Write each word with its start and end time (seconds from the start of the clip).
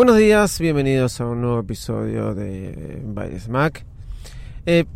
Buenos 0.00 0.16
días, 0.16 0.58
bienvenidos 0.58 1.20
a 1.20 1.26
un 1.26 1.42
nuevo 1.42 1.60
episodio 1.60 2.34
de 2.34 3.02
Baires 3.04 3.50
Mac. 3.50 3.84
Eh, 4.64 4.86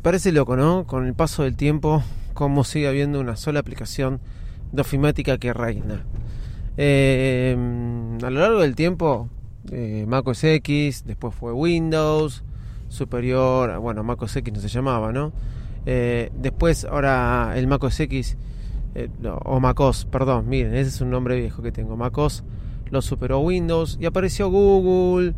parece 0.00 0.32
loco, 0.32 0.56
¿no? 0.56 0.86
Con 0.86 1.06
el 1.06 1.12
paso 1.12 1.42
del 1.42 1.54
tiempo, 1.54 2.02
cómo 2.32 2.64
sigue 2.64 2.88
habiendo 2.88 3.20
una 3.20 3.36
sola 3.36 3.60
aplicación 3.60 4.20
de 4.72 4.80
ofimática 4.80 5.36
que 5.36 5.52
reina. 5.52 6.06
Eh, 6.78 7.54
a 8.22 8.30
lo 8.30 8.40
largo 8.40 8.60
del 8.60 8.74
tiempo, 8.74 9.28
eh, 9.70 10.06
Mac 10.08 10.26
OS 10.26 10.44
X, 10.44 11.04
después 11.06 11.34
fue 11.34 11.52
Windows, 11.52 12.42
superior, 12.88 13.78
bueno, 13.80 14.02
Mac 14.02 14.22
OS 14.22 14.36
X 14.36 14.54
no 14.54 14.60
se 14.60 14.68
llamaba, 14.68 15.12
¿no? 15.12 15.34
Eh, 15.84 16.32
después, 16.34 16.86
ahora 16.86 17.52
el 17.54 17.66
Mac 17.66 17.84
OS 17.84 18.00
X, 18.00 18.38
o 19.44 19.60
MacOS, 19.60 20.06
perdón, 20.06 20.48
miren, 20.48 20.74
ese 20.74 20.88
es 20.88 21.02
un 21.02 21.10
nombre 21.10 21.36
viejo 21.36 21.62
que 21.62 21.70
tengo, 21.70 21.98
MacOS 21.98 22.44
lo 22.90 23.02
superó 23.02 23.40
Windows 23.40 23.98
y 24.00 24.06
apareció 24.06 24.48
Google 24.48 25.34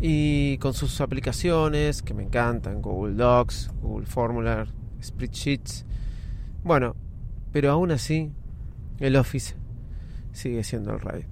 y 0.00 0.58
con 0.58 0.72
sus 0.72 1.00
aplicaciones 1.00 2.02
que 2.02 2.14
me 2.14 2.22
encantan, 2.22 2.80
Google 2.80 3.14
Docs, 3.14 3.70
Google 3.82 4.06
Formular, 4.06 4.68
Spreadsheets. 5.02 5.84
Bueno, 6.64 6.96
pero 7.52 7.70
aún 7.70 7.90
así 7.90 8.32
el 8.98 9.16
Office 9.16 9.54
sigue 10.32 10.64
siendo 10.64 10.92
el 10.92 11.00
rey. 11.00 11.26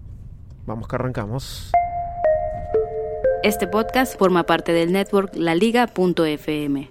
Vamos 0.67 0.89
que 0.89 0.97
arrancamos. 0.97 1.73
Este 3.43 3.67
podcast 3.67 4.19
forma 4.19 4.45
parte 4.45 4.73
del 4.73 4.93
network 4.93 5.35
laliga.fm. 5.35 6.91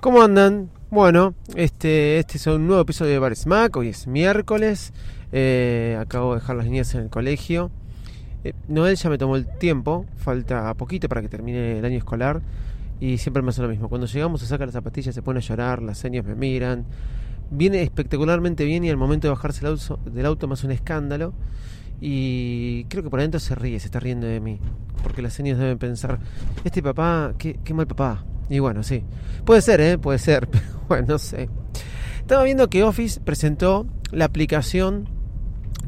¿Cómo 0.00 0.22
andan? 0.22 0.70
Bueno, 0.92 1.34
este, 1.56 2.18
este 2.18 2.36
es 2.36 2.46
un 2.46 2.66
nuevo 2.66 2.82
episodio 2.82 3.12
de 3.12 3.18
Bar 3.18 3.34
Smack. 3.34 3.74
Hoy 3.78 3.88
es 3.88 4.06
miércoles. 4.06 4.92
Eh, 5.32 5.96
acabo 5.98 6.34
de 6.34 6.40
dejar 6.40 6.56
las 6.56 6.66
niñas 6.66 6.94
en 6.94 7.00
el 7.00 7.08
colegio. 7.08 7.70
Eh, 8.44 8.52
Noel 8.68 8.96
ya 8.96 9.08
me 9.08 9.16
tomó 9.16 9.36
el 9.36 9.46
tiempo. 9.56 10.04
Falta 10.18 10.74
poquito 10.74 11.08
para 11.08 11.22
que 11.22 11.30
termine 11.30 11.78
el 11.78 11.84
año 11.86 11.96
escolar. 11.96 12.42
Y 13.00 13.16
siempre 13.16 13.42
me 13.42 13.48
hace 13.48 13.62
lo 13.62 13.68
mismo. 13.68 13.88
Cuando 13.88 14.06
llegamos 14.06 14.42
se 14.42 14.46
saca 14.46 14.66
las 14.66 14.74
zapatillas, 14.74 15.14
se 15.14 15.22
pone 15.22 15.38
a 15.38 15.40
llorar, 15.40 15.80
las 15.80 15.96
señas 15.96 16.26
me 16.26 16.34
miran. 16.34 16.84
Viene 17.50 17.80
espectacularmente 17.80 18.66
bien 18.66 18.84
y 18.84 18.90
al 18.90 18.98
momento 18.98 19.28
de 19.28 19.30
bajarse 19.30 19.62
del 19.62 19.70
auto, 19.70 19.98
del 20.04 20.26
auto 20.26 20.46
me 20.46 20.52
hace 20.52 20.66
un 20.66 20.72
escándalo. 20.72 21.32
Y 22.02 22.84
creo 22.90 23.02
que 23.02 23.08
por 23.08 23.20
adentro 23.20 23.40
se 23.40 23.54
ríe, 23.54 23.80
se 23.80 23.86
está 23.86 23.98
riendo 23.98 24.26
de 24.26 24.40
mí. 24.40 24.58
Porque 25.02 25.22
las 25.22 25.32
señas 25.32 25.58
deben 25.58 25.78
pensar, 25.78 26.18
este 26.64 26.82
papá, 26.82 27.32
qué, 27.38 27.58
qué 27.64 27.72
mal 27.72 27.86
papá. 27.86 28.26
Y 28.52 28.58
bueno, 28.58 28.82
sí. 28.82 29.02
Puede 29.46 29.62
ser, 29.62 29.80
¿eh? 29.80 29.96
Puede 29.96 30.18
ser, 30.18 30.46
pero 30.50 30.64
bueno, 30.86 31.06
no 31.08 31.18
sé. 31.18 31.48
Estaba 32.18 32.42
viendo 32.42 32.68
que 32.68 32.84
Office 32.84 33.18
presentó 33.18 33.86
la 34.10 34.26
aplicación 34.26 35.08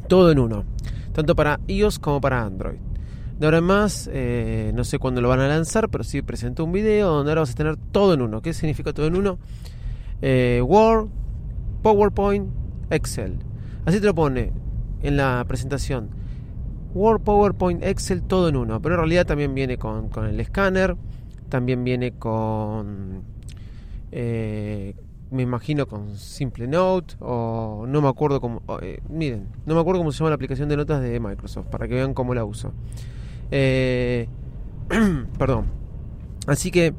todo 0.09 0.31
en 0.31 0.39
uno. 0.39 0.65
Tanto 1.13 1.35
para 1.35 1.59
iOS 1.67 1.99
como 1.99 2.19
para 2.19 2.41
Android. 2.41 2.79
De 3.37 3.45
ahora 3.45 3.59
en 3.59 3.65
más, 3.65 4.09
eh, 4.11 4.71
no 4.73 4.83
sé 4.83 4.97
cuándo 4.97 5.21
lo 5.21 5.29
van 5.29 5.41
a 5.41 5.47
lanzar, 5.47 5.89
pero 5.89 6.03
sí 6.03 6.23
presentó 6.23 6.63
un 6.63 6.71
video 6.71 7.11
donde 7.11 7.29
ahora 7.29 7.41
vas 7.41 7.51
a 7.51 7.53
tener 7.53 7.77
todo 7.77 8.15
en 8.15 8.23
uno. 8.23 8.41
¿Qué 8.41 8.51
significa 8.51 8.93
todo 8.93 9.05
en 9.05 9.15
uno? 9.15 9.37
Eh, 10.23 10.59
Word, 10.65 11.09
PowerPoint, 11.83 12.49
Excel. 12.89 13.37
Así 13.85 13.99
te 13.99 14.07
lo 14.07 14.15
pone 14.15 14.51
en 15.03 15.17
la 15.17 15.45
presentación. 15.47 16.09
Word, 16.95 17.21
PowerPoint, 17.21 17.83
Excel, 17.83 18.23
todo 18.23 18.49
en 18.49 18.55
uno. 18.55 18.81
Pero 18.81 18.95
en 18.95 19.01
realidad 19.01 19.27
también 19.27 19.53
viene 19.53 19.77
con, 19.77 20.09
con 20.09 20.25
el 20.25 20.39
escáner, 20.39 20.95
también 21.55 21.85
viene 21.85 22.11
con, 22.11 23.23
eh, 24.11 24.93
me 25.31 25.43
imagino 25.43 25.87
con 25.87 26.17
Simple 26.17 26.67
Note 26.67 27.15
o 27.21 27.85
no 27.87 28.01
me 28.01 28.09
acuerdo 28.09 28.41
cómo, 28.41 28.61
eh, 28.81 28.99
miren, 29.07 29.47
no 29.65 29.73
me 29.73 29.79
acuerdo 29.79 30.01
cómo 30.01 30.11
se 30.11 30.17
llama 30.17 30.31
la 30.31 30.35
aplicación 30.35 30.67
de 30.67 30.75
notas 30.75 31.01
de 31.01 31.17
Microsoft 31.17 31.67
para 31.67 31.87
que 31.87 31.93
vean 31.93 32.13
cómo 32.13 32.33
la 32.33 32.43
uso. 32.43 32.73
Eh, 33.51 34.27
perdón. 35.39 35.67
Así 36.45 36.71
que 36.71 36.93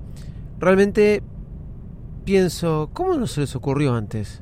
realmente 0.59 1.23
pienso, 2.25 2.89
¿cómo 2.95 3.13
no 3.13 3.27
se 3.27 3.43
les 3.43 3.55
ocurrió 3.57 3.95
antes 3.95 4.41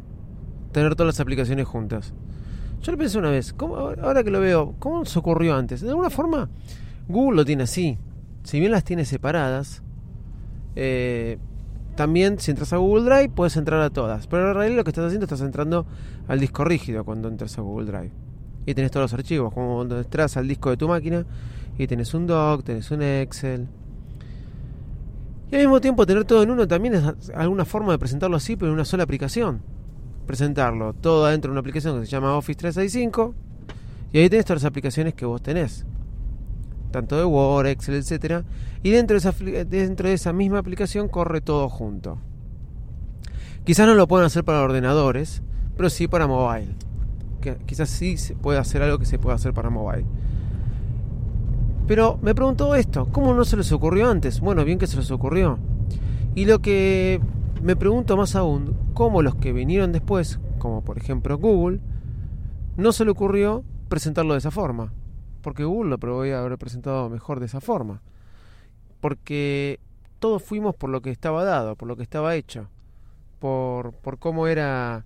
tener 0.71 0.95
todas 0.95 1.15
las 1.15 1.19
aplicaciones 1.19 1.67
juntas? 1.67 2.15
Yo 2.83 2.93
lo 2.93 2.99
pensé 2.99 3.19
una 3.19 3.31
vez, 3.31 3.53
¿cómo, 3.53 3.79
ahora 3.79 4.23
que 4.23 4.31
lo 4.31 4.39
veo, 4.39 4.77
¿cómo 4.79 5.05
se 5.07 5.19
ocurrió 5.19 5.57
antes? 5.57 5.81
De 5.81 5.89
alguna 5.89 6.11
forma, 6.11 6.51
Google 7.09 7.39
lo 7.39 7.45
tiene 7.45 7.65
así. 7.65 7.99
Si 8.45 8.61
bien 8.61 8.71
las 8.73 8.85
tiene 8.85 9.07
separadas, 9.07 9.83
eh, 10.77 11.39
también 11.97 12.39
si 12.41 12.51
entras 12.51 12.73
a 12.73 12.79
Google 12.79 13.05
Drive 13.05 13.29
puedes 13.31 13.57
entrar 13.57 13.81
a 13.81 13.91
todas. 13.91 14.27
Pero 14.27 14.49
en 14.49 14.55
realidad 14.55 14.77
lo 14.77 14.85
que 14.85 14.91
estás 14.91 15.07
haciendo 15.07 15.25
estás 15.25 15.41
entrando 15.41 15.87
al 16.29 16.41
disco 16.41 16.65
rígido 16.65 17.05
cuando 17.05 17.29
entras 17.29 17.57
a 17.59 17.63
Google 17.63 17.87
Drive. 17.87 18.11
Y 18.67 18.75
tenés 18.75 18.91
todos 18.91 19.05
los 19.05 19.15
archivos, 19.15 19.53
como 19.53 19.77
cuando 19.77 19.99
entras 19.99 20.37
al 20.37 20.49
disco 20.49 20.71
de 20.71 20.77
tu 20.77 20.89
máquina 20.89 21.25
y 21.79 21.87
tenés 21.87 22.15
un 22.15 22.27
doc, 22.27 22.65
tenés 22.65 22.91
un 22.91 23.03
Excel. 23.03 23.69
Y 25.51 25.57
al 25.57 25.61
mismo 25.63 25.81
tiempo 25.81 26.07
tener 26.07 26.25
todo 26.25 26.43
en 26.43 26.51
uno 26.51 26.67
también 26.67 26.95
es 26.95 27.31
alguna 27.35 27.65
forma 27.65 27.93
de 27.93 27.99
presentarlo 27.99 28.37
así, 28.37 28.57
pero 28.57 28.69
en 28.69 28.75
una 28.75 28.85
sola 28.85 29.05
aplicación. 29.05 29.61
Presentarlo 30.27 30.95
todo 30.95 31.27
adentro 31.27 31.51
de 31.51 31.53
una 31.53 31.61
aplicación 31.61 32.01
que 32.01 32.07
se 32.07 32.13
llama 32.13 32.35
Office 32.37 32.59
365 32.59 33.35
y 34.13 34.19
ahí 34.19 34.31
tenés 34.31 34.47
todas 34.47 34.63
las 34.63 34.69
aplicaciones 34.69 35.13
que 35.15 35.27
vos 35.27 35.43
tenés 35.43 35.85
tanto 36.95 37.17
de 37.17 37.25
Word, 37.25 37.67
Excel, 37.67 37.97
etcétera, 37.97 38.45
y 38.85 38.91
dentro 38.91 39.19
de, 39.19 40.13
esa, 40.13 40.33
misma 40.33 40.59
aplicación 40.59 41.09
corre 41.09 41.41
todo 41.41 41.69
junto. 41.69 42.19
Quizás 43.65 43.89
no 43.89 43.95
lo 43.95 44.07
puedan 44.07 44.27
hacer 44.27 44.45
para 44.45 44.63
ordenadores, 44.63 45.43
pero 45.77 45.91
sí 45.91 46.07
para 46.07 46.29
mobile. 46.29 46.69
Quizás 47.67 47.91
sí 47.91 48.17
se 48.17 48.37
puede 48.37 48.61
hacer 48.61 48.81
algo 48.81 48.99
que 48.99 49.07
se 49.07 49.19
pueda 49.19 49.35
hacer 49.35 49.53
para 49.53 49.71
mobile. 49.71 50.07
Pero 51.89 52.17
me 52.23 52.33
preguntó 52.33 52.77
esto, 52.77 53.09
¿cómo 53.11 53.35
no 53.35 53.45
se 53.45 53.57
les 53.57 53.73
ocurrió 53.73 54.09
antes? 54.09 54.39
Bueno, 54.39 54.65
bien 54.65 54.79
que 54.79 54.87
se 54.87 54.97
les 54.97 55.11
ocurrió. 55.11 55.59
Y 56.37 56.45
lo 56.45 56.61
que 56.61 57.21
me 57.61 57.75
pregunto 57.75 58.17
más 58.17 58.37
aún, 58.37 58.77
¿cómo 58.95 59.21
los 59.21 59.35
que 59.35 59.53
vinieron 59.53 59.91
después, 59.91 60.39
como 60.59 60.85
por 60.85 60.97
ejemplo 60.97 61.39
Google, 61.39 61.81
no 62.77 62.93
se 62.93 63.05
le 63.05 63.11
ocurrió 63.11 63.65
presentarlo 63.89 64.35
de 64.35 64.39
esa 64.39 64.53
forma? 64.53 64.93
Porque 65.45 65.65
Google 65.65 65.91
lo 65.91 65.99
podría 65.99 66.41
haber 66.41 66.57
presentado 66.57 67.11
mejor 67.11 67.39
de 67.39 67.47
esa 67.47 67.61
forma. 67.61 68.01
Porque 69.01 69.79
todos 70.19 70.43
fuimos 70.43 70.75
por 70.75 70.89
lo 70.89 71.03
que 71.03 71.11
estaba 71.11 71.45
dado, 71.45 71.77
por 71.77 71.87
lo 71.87 71.97
que 71.97 72.03
estaba 72.03 72.35
hecho, 72.35 72.69
por, 73.41 73.93
por 73.93 74.19
cómo 74.19 74.47
era 74.49 75.05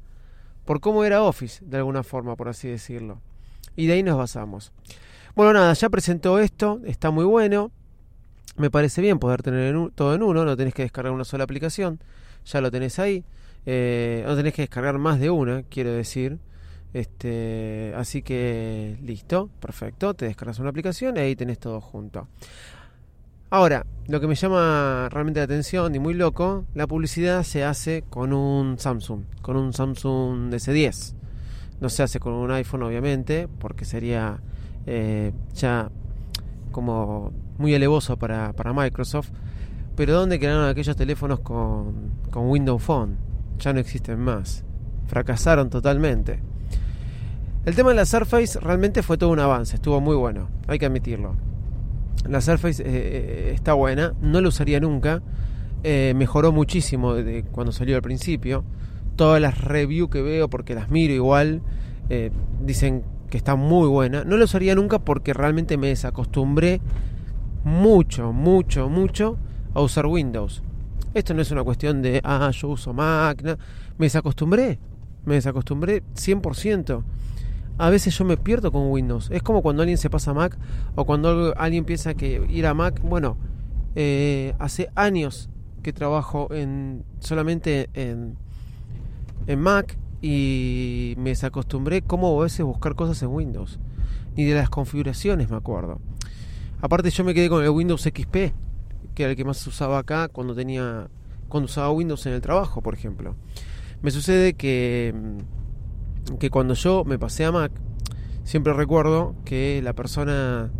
por 0.64 0.80
cómo 0.80 1.04
era 1.04 1.22
Office, 1.22 1.64
de 1.64 1.78
alguna 1.78 2.04
forma, 2.04 2.36
por 2.36 2.48
así 2.48 2.68
decirlo. 2.68 3.20
Y 3.74 3.86
de 3.86 3.94
ahí 3.94 4.02
nos 4.02 4.16
basamos. 4.16 4.70
Bueno, 5.34 5.54
nada, 5.54 5.72
ya 5.72 5.88
presentó 5.88 6.38
esto, 6.38 6.80
está 6.84 7.10
muy 7.10 7.24
bueno. 7.24 7.72
Me 8.56 8.70
parece 8.70 9.00
bien 9.00 9.18
poder 9.18 9.42
tener 9.42 9.74
todo 9.94 10.14
en 10.14 10.22
uno, 10.22 10.44
no 10.44 10.56
tenés 10.56 10.74
que 10.74 10.82
descargar 10.82 11.12
una 11.12 11.24
sola 11.24 11.44
aplicación, 11.44 12.00
ya 12.44 12.60
lo 12.60 12.70
tenés 12.70 12.98
ahí. 13.00 13.24
Eh, 13.66 14.22
no 14.24 14.36
tenés 14.36 14.54
que 14.54 14.62
descargar 14.62 14.98
más 14.98 15.18
de 15.18 15.30
una, 15.30 15.64
quiero 15.64 15.90
decir. 15.90 16.38
Este, 16.92 17.92
así 17.96 18.22
que 18.22 18.96
listo, 19.02 19.50
perfecto, 19.60 20.14
te 20.14 20.26
descargas 20.26 20.58
una 20.58 20.70
aplicación 20.70 21.16
y 21.16 21.20
ahí 21.20 21.36
tenés 21.36 21.58
todo 21.58 21.80
junto. 21.80 22.28
Ahora, 23.50 23.86
lo 24.08 24.20
que 24.20 24.26
me 24.26 24.34
llama 24.34 25.08
realmente 25.10 25.40
la 25.40 25.44
atención 25.44 25.94
y 25.94 25.98
muy 25.98 26.14
loco, 26.14 26.66
la 26.74 26.86
publicidad 26.86 27.42
se 27.44 27.64
hace 27.64 28.02
con 28.02 28.32
un 28.32 28.78
Samsung, 28.78 29.22
con 29.40 29.56
un 29.56 29.72
Samsung 29.72 30.52
S10. 30.52 31.14
No 31.80 31.88
se 31.88 32.02
hace 32.02 32.20
con 32.20 32.34
un 32.34 32.50
iPhone, 32.50 32.82
obviamente, 32.82 33.48
porque 33.58 33.84
sería 33.84 34.40
eh, 34.86 35.32
ya 35.54 35.90
como 36.72 37.32
muy 37.56 37.72
elevoso 37.72 38.18
para, 38.18 38.52
Microsoft. 38.74 39.30
Pero 39.96 40.14
¿dónde 40.14 40.38
quedaron 40.38 40.68
aquellos 40.68 40.96
teléfonos 40.96 41.40
con 41.40 42.10
Windows 42.34 42.82
Phone? 42.82 43.16
Ya 43.58 43.72
no 43.72 43.80
existen 43.80 44.20
más. 44.20 44.64
Fracasaron 45.06 45.70
totalmente. 45.70 46.42
El 47.68 47.74
tema 47.74 47.90
de 47.90 47.96
la 47.96 48.06
Surface 48.06 48.58
realmente 48.60 49.02
fue 49.02 49.18
todo 49.18 49.28
un 49.28 49.40
avance, 49.40 49.76
estuvo 49.76 50.00
muy 50.00 50.16
bueno, 50.16 50.48
hay 50.68 50.78
que 50.78 50.86
admitirlo. 50.86 51.34
La 52.26 52.40
Surface 52.40 52.82
eh, 52.82 52.86
eh, 52.88 53.52
está 53.54 53.74
buena, 53.74 54.14
no 54.22 54.40
la 54.40 54.48
usaría 54.48 54.80
nunca, 54.80 55.20
eh, 55.84 56.14
mejoró 56.16 56.50
muchísimo 56.50 57.12
desde 57.12 57.42
cuando 57.42 57.70
salió 57.72 57.96
al 57.96 58.00
principio. 58.00 58.64
todas 59.16 59.38
las 59.42 59.60
reviews 59.62 60.08
que 60.08 60.22
veo, 60.22 60.48
porque 60.48 60.74
las 60.74 60.88
miro 60.88 61.12
igual, 61.12 61.60
dicen 62.64 63.04
que 63.28 63.36
está 63.36 63.54
muy 63.54 63.86
buena. 63.86 64.24
No 64.24 64.38
lo 64.38 64.46
usaría 64.46 64.74
nunca 64.74 65.00
porque 65.00 65.34
realmente 65.34 65.76
me 65.76 65.88
desacostumbré 65.88 66.80
mucho, 67.64 68.32
mucho, 68.32 68.88
mucho 68.88 69.36
a 69.74 69.82
usar 69.82 70.06
Windows. 70.06 70.62
Esto 71.12 71.34
no 71.34 71.42
es 71.42 71.50
una 71.50 71.64
cuestión 71.64 72.00
de, 72.00 72.22
ah, 72.24 72.50
yo 72.50 72.68
uso 72.68 72.94
Mac. 72.94 73.42
Me 73.98 74.06
desacostumbré. 74.06 74.78
Me 75.26 75.34
desacostumbré 75.34 76.02
100%. 76.14 77.02
A 77.78 77.90
veces 77.90 78.18
yo 78.18 78.24
me 78.24 78.36
pierdo 78.36 78.72
con 78.72 78.90
Windows. 78.90 79.30
Es 79.30 79.42
como 79.42 79.62
cuando 79.62 79.82
alguien 79.82 79.98
se 79.98 80.10
pasa 80.10 80.32
a 80.32 80.34
Mac 80.34 80.58
o 80.96 81.04
cuando 81.04 81.54
alguien 81.56 81.84
piensa 81.84 82.14
que 82.14 82.44
ir 82.48 82.66
a 82.66 82.74
Mac. 82.74 83.00
Bueno, 83.02 83.36
eh, 83.94 84.54
hace 84.58 84.90
años 84.96 85.48
que 85.82 85.92
trabajo 85.92 86.52
en 86.52 87.04
solamente 87.20 87.88
en, 87.94 88.36
en 89.46 89.60
Mac 89.60 89.96
y 90.20 91.14
me 91.18 91.30
desacostumbré 91.30 92.02
cómo 92.02 92.40
a 92.40 92.44
veces 92.44 92.66
buscar 92.66 92.96
cosas 92.96 93.22
en 93.22 93.28
Windows. 93.28 93.78
Ni 94.36 94.44
de 94.44 94.54
las 94.54 94.70
configuraciones 94.70 95.48
me 95.48 95.56
acuerdo. 95.56 96.00
Aparte 96.80 97.10
yo 97.10 97.24
me 97.24 97.32
quedé 97.32 97.48
con 97.48 97.62
el 97.62 97.70
Windows 97.70 98.02
XP, 98.02 98.34
que 99.14 99.22
era 99.22 99.30
el 99.30 99.36
que 99.36 99.44
más 99.44 99.64
usaba 99.66 99.98
acá 99.98 100.28
cuando 100.28 100.54
tenía 100.54 101.08
cuando 101.48 101.66
usaba 101.66 101.90
Windows 101.90 102.26
en 102.26 102.34
el 102.34 102.40
trabajo, 102.40 102.82
por 102.82 102.94
ejemplo. 102.94 103.36
Me 104.02 104.10
sucede 104.10 104.54
que 104.54 105.14
que 106.38 106.50
cuando 106.50 106.74
yo 106.74 107.04
me 107.04 107.18
pasé 107.18 107.44
a 107.44 107.52
Mac, 107.52 107.72
siempre 108.44 108.72
recuerdo 108.72 109.34
que 109.44 109.80
la 109.82 109.92
persona 109.92 110.70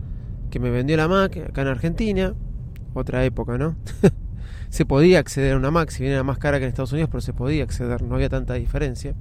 que 0.51 0.59
me 0.61 0.71
vendió 0.71 0.97
la 0.97 1.09
Mac 1.09 1.37
acá 1.37 1.63
en 1.63 1.69
Argentina, 1.69 2.35
otra 2.95 3.25
época, 3.25 3.59
¿no? 3.59 3.77
se 4.71 4.85
podía 4.85 5.19
acceder 5.19 5.55
a 5.55 5.57
una 5.57 5.71
Mac, 5.71 5.91
si 5.91 6.03
bien 6.03 6.13
era 6.13 6.23
más 6.23 6.39
cara 6.39 6.59
que 6.59 6.65
en 6.65 6.69
Estados 6.69 6.93
Unidos, 6.93 7.11
pero 7.11 7.21
se 7.21 7.33
podía 7.33 7.65
acceder, 7.65 8.03
no 8.03 8.15
había 8.15 8.29
tanta 8.29 8.55
diferencia. 8.55 9.15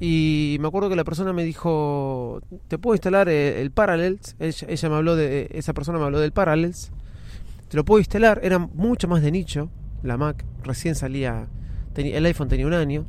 Y 0.00 0.56
me 0.60 0.68
acuerdo 0.68 0.88
que 0.88 0.96
la 0.96 1.04
persona 1.04 1.32
me 1.32 1.44
dijo, 1.44 2.40
¿te 2.68 2.78
puedo 2.78 2.94
instalar 2.94 3.28
eh, 3.28 3.60
el 3.60 3.70
Parallels? 3.70 4.36
Ella, 4.38 4.88
me 4.88 4.96
habló 4.96 5.16
de, 5.16 5.48
esa 5.52 5.72
persona 5.72 5.98
me 5.98 6.04
habló 6.04 6.20
del 6.20 6.32
Parallels. 6.32 6.90
Te 7.68 7.76
lo 7.76 7.84
puedo 7.84 8.00
instalar, 8.00 8.40
era 8.42 8.58
mucho 8.58 9.08
más 9.08 9.22
de 9.22 9.30
nicho 9.30 9.70
la 10.02 10.18
Mac, 10.18 10.44
recién 10.62 10.94
salía, 10.94 11.48
el 11.96 12.26
iPhone 12.26 12.48
tenía 12.48 12.66
un 12.66 12.74
año. 12.74 13.06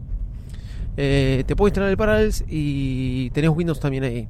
Eh, 0.98 1.44
te 1.46 1.56
puedo 1.56 1.68
instalar 1.68 1.90
el 1.90 1.98
Parallels 1.98 2.44
y 2.48 3.30
tenés 3.32 3.50
Windows 3.52 3.80
también 3.80 4.04
ahí. 4.04 4.28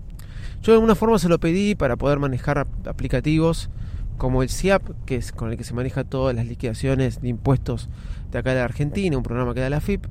Yo 0.62 0.72
de 0.72 0.78
alguna 0.78 0.96
forma 0.96 1.20
se 1.20 1.30
lo 1.30 1.40
pedí 1.40 1.76
para 1.76 1.96
poder 1.96 2.20
manejar 2.20 2.68
aplicativos 2.86 3.70
como 4.18 4.42
el 4.42 4.50
SIAP, 4.50 4.82
que 5.06 5.16
es 5.16 5.32
con 5.32 5.52
el 5.52 5.58
que 5.58 5.64
se 5.64 5.74
maneja 5.74 6.04
todas 6.04 6.36
las 6.36 6.46
liquidaciones 6.46 7.22
de 7.22 7.30
impuestos 7.30 7.90
de 8.32 8.40
acá 8.40 8.54
de 8.54 8.62
Argentina, 8.62 9.16
un 9.18 9.24
programa 9.24 9.54
que 9.54 9.60
da 9.60 9.70
la 9.70 9.82
FIP. 9.82 10.06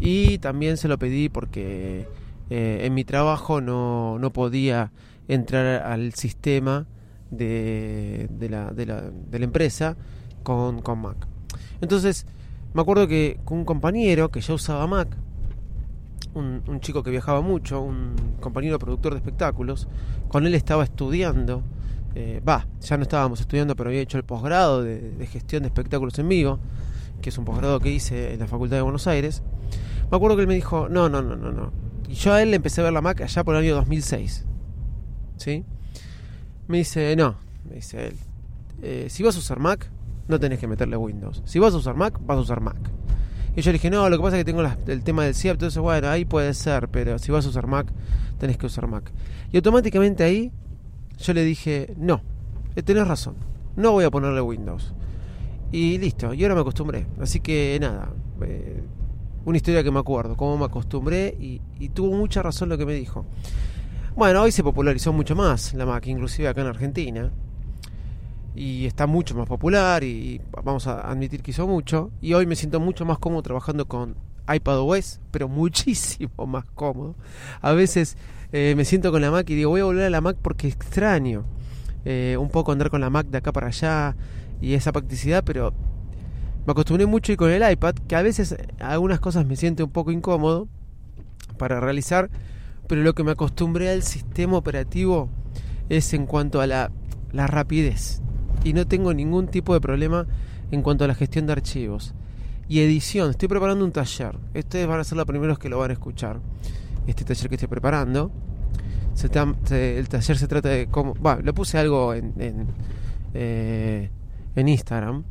Y 0.00 0.38
también 0.38 0.76
se 0.76 0.88
lo 0.88 0.98
pedí 0.98 1.28
porque 1.28 2.08
eh, 2.50 2.80
en 2.82 2.94
mi 2.94 3.04
trabajo 3.04 3.60
no, 3.60 4.18
no, 4.18 4.32
podía 4.32 4.92
entrar 5.28 5.82
al 5.82 6.14
sistema 6.14 6.86
de, 7.30 8.28
de, 8.30 8.48
la, 8.48 8.70
de, 8.70 8.86
la, 8.86 9.02
de 9.02 9.38
la 9.38 9.44
empresa 9.44 9.96
con, 10.42 10.82
con 10.82 11.00
Mac. 11.00 11.26
Entonces, 11.80 12.26
me 12.72 12.82
acuerdo 12.82 13.06
que 13.08 13.38
con 13.44 13.58
un 13.58 13.64
compañero 13.64 14.30
que 14.30 14.40
ya 14.40 14.54
usaba 14.54 14.86
Mac, 14.86 15.16
un, 16.34 16.80
chico 16.80 17.02
que 17.02 17.10
viajaba 17.10 17.40
mucho, 17.40 17.80
un 17.80 18.14
compañero 18.40 18.78
productor 18.78 19.12
de 19.12 19.18
espectáculos, 19.18 19.88
con 20.28 20.46
él 20.46 20.54
estaba 20.54 20.84
estudiando 20.84 21.62
eh, 22.16 22.40
va, 22.46 22.68
ya 22.80 22.96
no 22.96 23.02
estábamos 23.02 23.40
estudiando, 23.40 23.74
pero 23.74 23.90
había 23.90 24.00
hecho 24.00 24.18
el 24.18 24.24
posgrado 24.24 24.82
de, 24.84 25.26
gestión 25.26 25.62
de 25.62 25.68
espectáculos 25.68 26.16
en 26.18 26.28
vivo, 26.28 26.60
que 27.20 27.30
es 27.30 27.38
un 27.38 27.44
posgrado 27.44 27.80
que 27.80 27.90
hice 27.90 28.34
en 28.34 28.40
la 28.40 28.46
Facultad 28.46 28.76
de 28.76 28.82
Buenos 28.82 29.06
Aires. 29.08 29.42
Me 30.10 30.16
acuerdo 30.16 30.36
que 30.36 30.42
él 30.42 30.48
me 30.48 30.54
dijo, 30.54 30.88
no, 30.88 31.08
no, 31.08 31.22
no, 31.22 31.34
no, 31.34 31.50
no. 31.50 31.72
Y 32.08 32.14
yo 32.14 32.32
a 32.32 32.42
él 32.42 32.50
le 32.50 32.56
empecé 32.56 32.82
a 32.82 32.84
ver 32.84 32.92
la 32.92 33.00
Mac 33.00 33.20
allá 33.20 33.42
por 33.42 33.56
el 33.56 33.64
año 33.64 33.74
2006. 33.74 34.44
¿Sí? 35.38 35.64
Me 36.68 36.78
dice, 36.78 37.16
no, 37.16 37.36
me 37.68 37.76
dice 37.76 38.08
él, 38.08 38.16
eh, 38.82 39.06
si 39.10 39.22
vas 39.24 39.34
a 39.34 39.40
usar 39.40 39.58
Mac, 39.58 39.90
no 40.28 40.38
tenés 40.38 40.60
que 40.60 40.68
meterle 40.68 40.96
Windows. 40.96 41.42
Si 41.44 41.58
vas 41.58 41.74
a 41.74 41.78
usar 41.78 41.96
Mac, 41.96 42.20
vas 42.24 42.38
a 42.38 42.40
usar 42.40 42.60
Mac. 42.60 42.78
Y 43.56 43.62
yo 43.62 43.70
le 43.70 43.74
dije, 43.74 43.90
no, 43.90 44.08
lo 44.08 44.16
que 44.16 44.22
pasa 44.22 44.36
es 44.36 44.44
que 44.44 44.52
tengo 44.52 44.62
el 44.62 45.04
tema 45.04 45.24
del 45.24 45.34
CIEP, 45.34 45.54
entonces 45.54 45.80
bueno, 45.80 46.08
ahí 46.08 46.24
puede 46.24 46.52
ser, 46.54 46.88
pero 46.88 47.18
si 47.18 47.30
vas 47.30 47.46
a 47.46 47.48
usar 47.48 47.66
Mac, 47.66 47.92
tenés 48.38 48.58
que 48.58 48.66
usar 48.66 48.88
Mac. 48.88 49.12
Y 49.52 49.56
automáticamente 49.56 50.24
ahí 50.24 50.50
yo 51.18 51.32
le 51.32 51.44
dije, 51.44 51.94
no, 51.96 52.22
eh, 52.74 52.82
tenés 52.82 53.06
razón, 53.06 53.36
no 53.76 53.92
voy 53.92 54.04
a 54.04 54.10
ponerle 54.10 54.40
Windows. 54.40 54.92
Y 55.70 55.98
listo, 55.98 56.34
y 56.34 56.42
ahora 56.42 56.54
me 56.54 56.60
acostumbré. 56.60 57.06
Así 57.20 57.40
que 57.40 57.78
nada, 57.80 58.12
eh, 58.42 58.82
una 59.44 59.56
historia 59.56 59.82
que 59.82 59.90
me 59.90 60.00
acuerdo, 60.00 60.36
cómo 60.36 60.56
me 60.56 60.64
acostumbré 60.64 61.36
y, 61.38 61.60
tuvo 61.90 62.16
mucha 62.16 62.42
razón 62.42 62.68
lo 62.68 62.78
que 62.78 62.86
me 62.86 62.94
dijo. 62.94 63.24
Bueno, 64.16 64.42
hoy 64.42 64.52
se 64.52 64.62
popularizó 64.62 65.12
mucho 65.12 65.36
más 65.36 65.74
la 65.74 65.86
Mac, 65.86 66.06
inclusive 66.06 66.48
acá 66.48 66.62
en 66.62 66.68
Argentina. 66.68 67.30
Y 68.54 68.86
está 68.86 69.06
mucho 69.06 69.34
más 69.34 69.48
popular 69.48 70.04
y 70.04 70.40
vamos 70.62 70.86
a 70.86 71.00
admitir 71.10 71.42
que 71.42 71.50
hizo 71.50 71.66
mucho. 71.66 72.10
Y 72.20 72.34
hoy 72.34 72.46
me 72.46 72.56
siento 72.56 72.78
mucho 72.80 73.04
más 73.04 73.18
cómodo 73.18 73.42
trabajando 73.42 73.86
con 73.86 74.16
iPadOS, 74.52 75.20
pero 75.30 75.48
muchísimo 75.48 76.46
más 76.46 76.64
cómodo. 76.74 77.14
A 77.60 77.72
veces 77.72 78.16
eh, 78.52 78.74
me 78.76 78.84
siento 78.84 79.10
con 79.10 79.22
la 79.22 79.30
Mac 79.30 79.48
y 79.50 79.54
digo, 79.54 79.70
voy 79.70 79.80
a 79.80 79.84
volver 79.84 80.04
a 80.04 80.10
la 80.10 80.20
Mac 80.20 80.36
porque 80.40 80.68
extraño 80.68 81.44
eh, 82.04 82.36
un 82.38 82.50
poco 82.50 82.72
andar 82.72 82.90
con 82.90 83.00
la 83.00 83.10
Mac 83.10 83.26
de 83.26 83.38
acá 83.38 83.52
para 83.52 83.68
allá 83.68 84.14
y 84.60 84.74
esa 84.74 84.92
practicidad, 84.92 85.42
pero 85.44 85.72
me 86.66 86.70
acostumbré 86.70 87.06
mucho 87.06 87.32
y 87.32 87.36
con 87.36 87.50
el 87.50 87.68
iPad, 87.70 87.94
que 88.06 88.16
a 88.16 88.22
veces 88.22 88.56
algunas 88.78 89.20
cosas 89.20 89.46
me 89.46 89.56
siento 89.56 89.84
un 89.84 89.90
poco 89.90 90.12
incómodo 90.12 90.68
para 91.58 91.80
realizar, 91.80 92.30
pero 92.86 93.02
lo 93.02 93.14
que 93.14 93.24
me 93.24 93.32
acostumbré 93.32 93.90
al 93.90 94.02
sistema 94.02 94.56
operativo 94.56 95.28
es 95.88 96.12
en 96.14 96.26
cuanto 96.26 96.60
a 96.60 96.66
la, 96.66 96.90
la 97.32 97.46
rapidez. 97.46 98.22
Y 98.64 98.72
no 98.72 98.86
tengo 98.86 99.14
ningún 99.14 99.46
tipo 99.46 99.74
de 99.74 99.80
problema 99.80 100.26
en 100.70 100.82
cuanto 100.82 101.04
a 101.04 101.06
la 101.06 101.14
gestión 101.14 101.46
de 101.46 101.52
archivos. 101.52 102.14
Y 102.68 102.80
edición, 102.80 103.30
estoy 103.30 103.48
preparando 103.48 103.84
un 103.84 103.92
taller. 103.92 104.36
Ustedes 104.54 104.86
van 104.86 104.98
a 104.98 105.04
ser 105.04 105.18
los 105.18 105.26
primeros 105.26 105.58
que 105.58 105.68
lo 105.68 105.78
van 105.78 105.90
a 105.90 105.92
escuchar 105.92 106.40
este 107.06 107.24
taller 107.24 107.48
que 107.48 107.54
estoy 107.56 107.68
preparando. 107.68 108.30
el 109.70 110.08
taller 110.08 110.38
se 110.38 110.48
trata 110.48 110.68
de 110.68 110.86
cómo. 110.86 111.14
Bueno, 111.14 111.42
le 111.42 111.52
puse 111.52 111.78
algo 111.78 112.14
en, 112.14 112.32
en, 112.38 112.66
eh, 113.34 114.10
en 114.56 114.68
Instagram. 114.68 115.24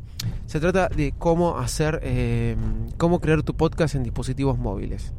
Se 0.46 0.60
trata 0.60 0.88
de 0.88 1.12
cómo 1.18 1.58
hacer. 1.58 2.00
Eh, 2.02 2.56
cómo 2.96 3.20
crear 3.20 3.42
tu 3.42 3.54
podcast 3.54 3.94
en 3.94 4.04
dispositivos 4.04 4.58
móviles. 4.58 5.12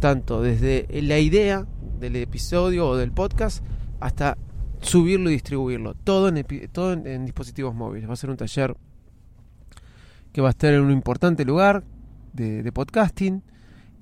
Tanto 0.00 0.42
desde 0.42 0.86
la 1.02 1.18
idea 1.18 1.66
del 2.00 2.16
episodio 2.16 2.88
o 2.88 2.96
del 2.96 3.12
podcast 3.12 3.62
hasta 4.00 4.36
subirlo 4.80 5.30
y 5.30 5.34
distribuirlo. 5.34 5.94
Todo 5.94 6.28
en, 6.28 6.44
todo 6.72 6.92
en 6.92 7.24
dispositivos 7.24 7.74
móviles. 7.74 8.08
Va 8.08 8.14
a 8.14 8.16
ser 8.16 8.30
un 8.30 8.36
taller 8.36 8.76
que 10.32 10.40
va 10.40 10.48
a 10.48 10.50
estar 10.50 10.72
en 10.72 10.80
un 10.80 10.92
importante 10.92 11.44
lugar 11.44 11.84
de, 12.32 12.70
podcasting 12.72 13.42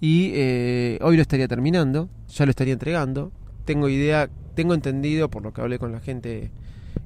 y 0.00 0.30
eh, 0.34 0.98
hoy 1.02 1.16
lo 1.16 1.22
estaría 1.22 1.48
terminando, 1.48 2.08
ya 2.28 2.44
lo 2.44 2.50
estaría 2.50 2.74
entregando. 2.74 3.32
Tengo 3.64 3.88
idea, 3.88 4.28
tengo 4.54 4.74
entendido 4.74 5.30
por 5.30 5.42
lo 5.42 5.52
que 5.52 5.60
hablé 5.60 5.78
con 5.78 5.92
la 5.92 6.00
gente 6.00 6.50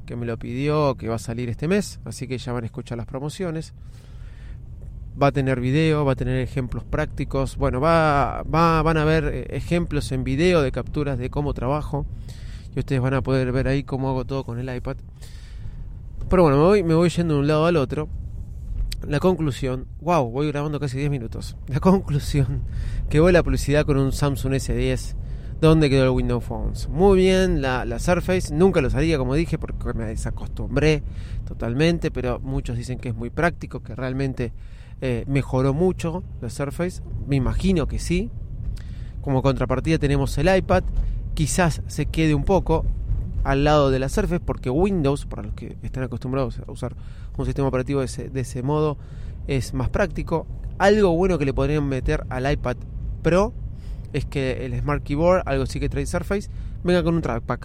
que 0.06 0.16
me 0.16 0.26
lo 0.26 0.38
pidió 0.38 0.96
que 0.96 1.08
va 1.08 1.16
a 1.16 1.20
salir 1.20 1.48
este 1.48 1.68
mes, 1.68 2.00
así 2.04 2.26
que 2.26 2.38
ya 2.38 2.52
van 2.52 2.64
a 2.64 2.66
escuchar 2.66 2.98
las 2.98 3.06
promociones. 3.06 3.72
Va 5.20 5.28
a 5.28 5.32
tener 5.32 5.60
video, 5.60 6.04
va 6.04 6.12
a 6.12 6.16
tener 6.16 6.38
ejemplos 6.38 6.84
prácticos. 6.84 7.56
Bueno, 7.58 7.80
va, 7.80 8.42
va, 8.42 8.82
van 8.82 8.96
a 8.96 9.04
ver 9.04 9.24
eh, 9.26 9.46
ejemplos 9.50 10.10
en 10.10 10.24
video 10.24 10.62
de 10.62 10.72
capturas 10.72 11.18
de 11.18 11.28
cómo 11.28 11.52
trabajo. 11.52 12.06
Y 12.74 12.80
ustedes 12.80 13.00
van 13.00 13.14
a 13.14 13.22
poder 13.22 13.52
ver 13.52 13.68
ahí 13.68 13.84
cómo 13.84 14.08
hago 14.08 14.24
todo 14.24 14.44
con 14.44 14.58
el 14.58 14.74
iPad. 14.74 14.96
Pero 16.28 16.42
bueno, 16.42 16.58
me 16.58 16.64
voy, 16.64 16.82
me 16.82 16.94
voy 16.94 17.08
yendo 17.10 17.34
de 17.34 17.40
un 17.40 17.46
lado 17.46 17.66
al 17.66 17.76
otro 17.76 18.08
la 19.06 19.18
conclusión, 19.18 19.86
wow, 20.00 20.30
voy 20.30 20.48
grabando 20.48 20.78
casi 20.78 20.98
10 20.98 21.10
minutos. 21.10 21.56
La 21.66 21.80
conclusión, 21.80 22.62
que 23.08 23.20
voy 23.20 23.32
la 23.32 23.42
publicidad 23.42 23.84
con 23.84 23.96
un 23.98 24.12
Samsung 24.12 24.54
S10. 24.54 25.16
¿Dónde 25.60 25.88
quedó 25.88 26.04
el 26.04 26.10
Windows 26.10 26.44
Phones? 26.44 26.88
Muy 26.88 27.18
bien, 27.18 27.62
la, 27.62 27.84
la, 27.84 28.00
Surface, 28.00 28.52
nunca 28.52 28.80
lo 28.80 28.88
haría 28.88 29.16
como 29.16 29.34
dije 29.34 29.58
porque 29.58 29.94
me 29.94 30.06
desacostumbré 30.06 31.04
totalmente, 31.46 32.10
pero 32.10 32.40
muchos 32.40 32.76
dicen 32.76 32.98
que 32.98 33.10
es 33.10 33.14
muy 33.14 33.30
práctico, 33.30 33.80
que 33.80 33.94
realmente 33.94 34.52
eh, 35.00 35.24
mejoró 35.28 35.72
mucho 35.72 36.24
la 36.40 36.50
Surface. 36.50 37.00
Me 37.28 37.36
imagino 37.36 37.86
que 37.86 38.00
sí. 38.00 38.30
Como 39.20 39.40
contrapartida 39.40 39.98
tenemos 39.98 40.36
el 40.38 40.54
iPad, 40.54 40.82
quizás 41.34 41.82
se 41.86 42.06
quede 42.06 42.34
un 42.34 42.44
poco 42.44 42.84
al 43.44 43.64
lado 43.64 43.90
de 43.90 43.98
la 43.98 44.08
Surface 44.08 44.40
porque 44.40 44.70
Windows, 44.70 45.26
para 45.26 45.42
los 45.42 45.54
que 45.54 45.76
están 45.82 46.04
acostumbrados 46.04 46.60
a 46.66 46.70
usar 46.70 46.94
un 47.36 47.46
sistema 47.46 47.68
operativo 47.68 48.00
de 48.00 48.40
ese, 48.40 48.62
modo, 48.62 48.96
es 49.46 49.74
más 49.74 49.88
práctico. 49.88 50.46
Algo 50.78 51.16
bueno 51.16 51.38
que 51.38 51.44
le 51.44 51.54
podrían 51.54 51.88
meter 51.88 52.24
al 52.28 52.50
iPad 52.50 52.76
Pro 53.22 53.52
es 54.12 54.26
que 54.26 54.64
el 54.64 54.78
Smart 54.78 55.02
Keyboard, 55.02 55.42
algo 55.46 55.66
sí 55.66 55.80
que 55.80 55.88
trae 55.88 56.06
Surface, 56.06 56.50
venga 56.84 57.02
con 57.02 57.14
un 57.14 57.22
trackpad. 57.22 57.60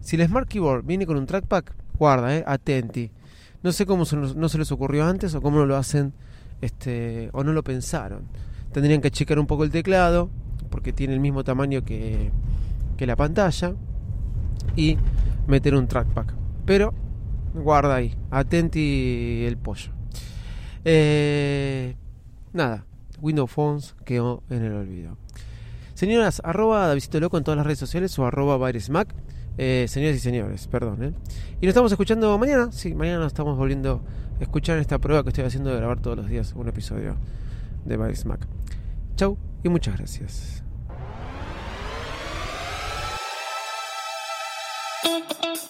Si 0.00 0.16
el 0.16 0.26
Smart 0.26 0.48
Keyboard 0.48 0.84
viene 0.84 1.06
con 1.06 1.16
un 1.16 1.26
trackpad, 1.26 1.64
guarda, 1.98 2.36
eh, 2.36 2.44
atenti. 2.46 3.10
No 3.62 3.72
sé 3.72 3.84
cómo 3.84 4.04
no 4.36 4.48
se 4.48 4.58
les 4.58 4.72
ocurrió 4.72 5.04
antes 5.04 5.34
o 5.34 5.42
cómo 5.42 5.58
no 5.58 5.66
lo 5.66 5.76
hacen 5.76 6.14
este, 6.62 7.28
o 7.32 7.44
no 7.44 7.52
lo 7.52 7.62
pensaron. 7.62 8.22
tendrían 8.72 9.00
que 9.00 9.10
checar 9.10 9.38
un 9.38 9.46
poco 9.46 9.64
el 9.64 9.70
teclado, 9.70 10.30
porque 10.70 10.92
tiene 10.92 11.12
el 11.12 11.20
mismo 11.20 11.44
tamaño 11.44 11.84
que, 11.84 12.30
que 13.00 13.06
la 13.06 13.16
pantalla, 13.16 13.72
y 14.76 14.98
meter 15.46 15.74
un 15.74 15.88
trackpad. 15.88 16.26
Pero 16.66 16.92
guarda 17.54 17.94
ahí, 17.94 18.14
atenti 18.30 19.42
el 19.46 19.56
pollo. 19.56 19.90
Eh, 20.84 21.96
nada, 22.52 22.84
Windows 23.22 23.50
Phones 23.50 23.94
quedó 24.04 24.42
en 24.50 24.64
el 24.64 24.74
olvido. 24.74 25.16
Señoras, 25.94 26.42
arroba 26.44 26.88
Davisito 26.88 27.18
Loco 27.20 27.38
en 27.38 27.44
todas 27.44 27.56
las 27.56 27.64
redes 27.64 27.78
sociales 27.78 28.18
o 28.18 28.26
arroba 28.26 28.70
Mac. 28.90 29.14
Eh, 29.56 29.86
señoras 29.88 30.16
y 30.16 30.20
señores, 30.20 30.68
perdón. 30.68 31.02
¿eh? 31.02 31.12
Y 31.62 31.64
nos 31.64 31.70
estamos 31.70 31.90
escuchando 31.90 32.36
mañana. 32.36 32.70
Sí, 32.70 32.94
mañana 32.94 33.20
nos 33.20 33.28
estamos 33.28 33.56
volviendo 33.56 34.02
a 34.38 34.42
escuchar 34.42 34.76
esta 34.76 34.98
prueba 34.98 35.22
que 35.22 35.30
estoy 35.30 35.44
haciendo 35.44 35.70
de 35.70 35.76
grabar 35.76 36.00
todos 36.00 36.18
los 36.18 36.28
días 36.28 36.52
un 36.54 36.68
episodio 36.68 37.16
de 37.82 37.96
Virus 37.96 38.26
Mac. 38.26 38.46
Chau 39.16 39.38
y 39.64 39.70
muchas 39.70 39.96
gracias. 39.96 40.64
Thank 45.02 45.44
you. 45.44 45.69